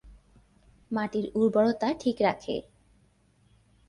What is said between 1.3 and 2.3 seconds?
উর্বরতা ঠিক